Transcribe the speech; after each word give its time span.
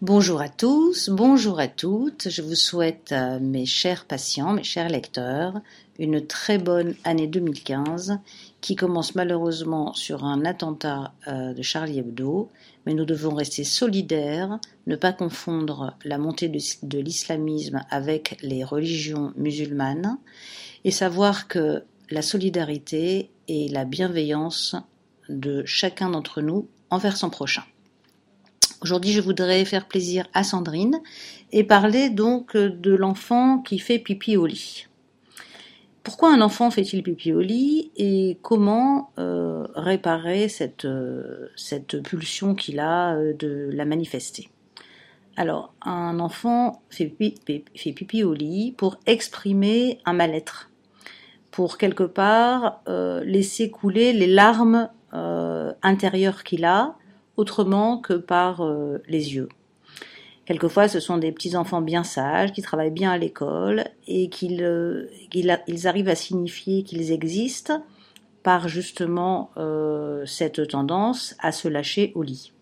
Bonjour 0.00 0.40
à 0.40 0.48
tous, 0.48 1.10
bonjour 1.10 1.58
à 1.58 1.66
toutes. 1.66 2.28
Je 2.28 2.40
vous 2.40 2.54
souhaite, 2.54 3.12
mes 3.40 3.66
chers 3.66 4.04
patients, 4.04 4.52
mes 4.52 4.62
chers 4.62 4.88
lecteurs, 4.88 5.54
une 5.98 6.24
très 6.24 6.58
bonne 6.58 6.94
année 7.02 7.26
2015 7.26 8.20
qui 8.60 8.76
commence 8.76 9.16
malheureusement 9.16 9.92
sur 9.94 10.24
un 10.24 10.44
attentat 10.44 11.14
euh, 11.26 11.52
de 11.52 11.62
Charlie 11.62 11.98
Hebdo, 11.98 12.48
mais 12.86 12.94
nous 12.94 13.06
devons 13.06 13.34
rester 13.34 13.64
solidaires, 13.64 14.60
ne 14.86 14.94
pas 14.94 15.12
confondre 15.12 15.96
la 16.04 16.16
montée 16.16 16.48
de 16.48 16.98
l'islamisme 17.00 17.84
avec 17.90 18.38
les 18.40 18.62
religions 18.62 19.32
musulmanes 19.34 20.16
et 20.84 20.92
savoir 20.92 21.48
que 21.48 21.82
la 22.08 22.22
solidarité 22.22 23.30
et 23.48 23.66
la 23.66 23.84
bienveillance 23.84 24.76
de 25.28 25.64
chacun 25.64 26.10
d'entre 26.10 26.40
nous 26.40 26.68
envers 26.88 27.16
son 27.16 27.30
prochain. 27.30 27.64
Aujourd'hui, 28.80 29.10
je 29.10 29.20
voudrais 29.20 29.64
faire 29.64 29.86
plaisir 29.86 30.28
à 30.34 30.44
Sandrine 30.44 31.00
et 31.50 31.64
parler 31.64 32.10
donc 32.10 32.56
de 32.56 32.94
l'enfant 32.94 33.58
qui 33.58 33.80
fait 33.80 33.98
pipi 33.98 34.36
au 34.36 34.46
lit. 34.46 34.86
Pourquoi 36.04 36.32
un 36.32 36.40
enfant 36.40 36.70
fait-il 36.70 37.02
pipi 37.02 37.32
au 37.32 37.40
lit 37.40 37.90
et 37.96 38.38
comment 38.40 39.10
euh, 39.18 39.66
réparer 39.74 40.48
cette, 40.48 40.84
euh, 40.84 41.48
cette 41.56 42.00
pulsion 42.02 42.54
qu'il 42.54 42.78
a 42.78 43.16
euh, 43.16 43.34
de 43.34 43.68
la 43.72 43.84
manifester? 43.84 44.48
Alors, 45.36 45.74
un 45.82 46.20
enfant 46.20 46.80
fait 46.88 47.06
pipi 47.06 48.22
au 48.22 48.32
lit 48.32 48.74
pour 48.76 48.98
exprimer 49.06 49.98
un 50.04 50.12
mal-être, 50.12 50.70
pour 51.50 51.78
quelque 51.78 52.04
part 52.04 52.82
laisser 53.24 53.70
couler 53.70 54.12
les 54.12 54.26
larmes 54.26 54.88
intérieures 55.12 56.42
qu'il 56.42 56.64
a, 56.64 56.96
autrement 57.38 57.98
que 57.98 58.14
par 58.14 58.60
euh, 58.62 58.98
les 59.08 59.34
yeux. 59.34 59.48
Quelquefois, 60.44 60.88
ce 60.88 60.98
sont 60.98 61.18
des 61.18 61.30
petits 61.30 61.56
enfants 61.56 61.80
bien 61.80 62.02
sages, 62.02 62.52
qui 62.52 62.62
travaillent 62.62 62.90
bien 62.90 63.12
à 63.12 63.18
l'école 63.18 63.84
et 64.06 64.28
qu'ils 64.28 64.62
euh, 64.62 65.06
ils 65.32 65.86
arrivent 65.86 66.08
à 66.08 66.14
signifier 66.14 66.82
qu'ils 66.82 67.12
existent 67.12 67.82
par 68.42 68.68
justement 68.68 69.50
euh, 69.56 70.26
cette 70.26 70.68
tendance 70.68 71.36
à 71.38 71.52
se 71.52 71.68
lâcher 71.68 72.12
au 72.14 72.22
lit. 72.22 72.52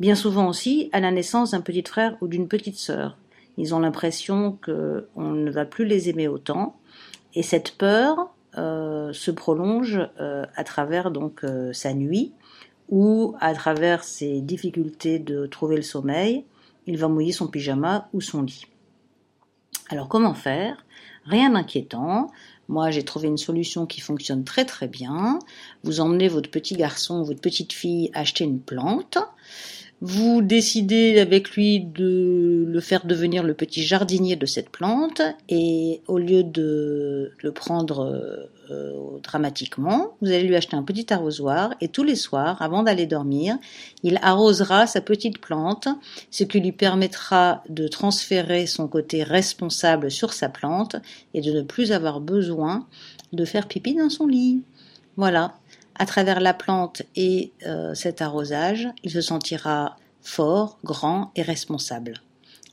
Bien 0.00 0.14
souvent 0.14 0.48
aussi 0.48 0.90
à 0.92 1.00
la 1.00 1.10
naissance 1.10 1.52
d'un 1.52 1.60
petit 1.60 1.84
frère 1.86 2.16
ou 2.20 2.28
d'une 2.28 2.48
petite 2.48 2.78
sœur. 2.78 3.16
Ils 3.56 3.74
ont 3.74 3.80
l'impression 3.80 4.58
qu'on 4.64 5.30
ne 5.32 5.50
va 5.50 5.64
plus 5.64 5.84
les 5.84 6.08
aimer 6.08 6.28
autant 6.28 6.76
et 7.34 7.42
cette 7.42 7.76
peur 7.76 8.32
se 8.54 9.30
prolonge 9.32 10.00
à 10.18 10.64
travers 10.64 11.10
donc 11.10 11.44
sa 11.72 11.92
nuit 11.92 12.32
ou 12.88 13.34
à 13.40 13.54
travers 13.54 14.04
ses 14.04 14.40
difficultés 14.40 15.18
de 15.18 15.46
trouver 15.46 15.76
le 15.76 15.82
sommeil, 15.82 16.44
il 16.86 16.96
va 16.96 17.08
mouiller 17.08 17.32
son 17.32 17.48
pyjama 17.48 18.08
ou 18.12 18.20
son 18.20 18.42
lit. 18.42 18.66
Alors 19.90 20.08
comment 20.08 20.34
faire? 20.34 20.84
Rien 21.24 21.50
d'inquiétant. 21.50 22.30
Moi, 22.68 22.90
j'ai 22.90 23.04
trouvé 23.04 23.28
une 23.28 23.38
solution 23.38 23.86
qui 23.86 24.00
fonctionne 24.00 24.44
très 24.44 24.64
très 24.64 24.88
bien. 24.88 25.38
Vous 25.84 26.00
emmenez 26.00 26.28
votre 26.28 26.50
petit 26.50 26.74
garçon, 26.74 27.22
votre 27.22 27.40
petite 27.40 27.72
fille 27.72 28.10
acheter 28.14 28.44
une 28.44 28.60
plante. 28.60 29.18
Vous 30.00 30.42
décidez 30.42 31.18
avec 31.18 31.50
lui 31.50 31.80
de 31.80 32.64
le 32.68 32.80
faire 32.80 33.04
devenir 33.04 33.42
le 33.42 33.54
petit 33.54 33.82
jardinier 33.82 34.36
de 34.36 34.46
cette 34.46 34.70
plante 34.70 35.20
et 35.48 36.02
au 36.06 36.18
lieu 36.18 36.44
de 36.44 37.32
le 37.42 37.52
prendre 37.52 38.48
euh, 38.70 39.18
dramatiquement, 39.24 40.14
vous 40.20 40.28
allez 40.28 40.44
lui 40.44 40.54
acheter 40.54 40.76
un 40.76 40.84
petit 40.84 41.12
arrosoir 41.12 41.74
et 41.80 41.88
tous 41.88 42.04
les 42.04 42.14
soirs, 42.14 42.62
avant 42.62 42.84
d'aller 42.84 43.06
dormir, 43.06 43.58
il 44.04 44.20
arrosera 44.22 44.86
sa 44.86 45.00
petite 45.00 45.40
plante, 45.40 45.88
ce 46.30 46.44
qui 46.44 46.60
lui 46.60 46.70
permettra 46.70 47.64
de 47.68 47.88
transférer 47.88 48.66
son 48.66 48.86
côté 48.86 49.24
responsable 49.24 50.12
sur 50.12 50.32
sa 50.32 50.48
plante 50.48 50.94
et 51.34 51.40
de 51.40 51.50
ne 51.50 51.62
plus 51.62 51.90
avoir 51.90 52.20
besoin 52.20 52.86
de 53.32 53.44
faire 53.44 53.66
pipi 53.66 53.96
dans 53.96 54.10
son 54.10 54.28
lit. 54.28 54.62
Voilà 55.16 55.54
à 55.98 56.06
travers 56.06 56.40
la 56.40 56.54
plante 56.54 57.02
et 57.16 57.52
euh, 57.66 57.94
cet 57.94 58.22
arrosage, 58.22 58.88
il 59.02 59.10
se 59.10 59.20
sentira 59.20 59.96
fort, 60.22 60.78
grand 60.84 61.32
et 61.36 61.42
responsable. 61.42 62.22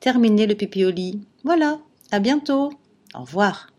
Terminez 0.00 0.46
le 0.46 0.54
pipi 0.54 0.84
au 0.84 0.90
lit. 0.90 1.20
Voilà, 1.44 1.78
à 2.10 2.18
bientôt. 2.18 2.72
Au 3.14 3.20
revoir. 3.20 3.71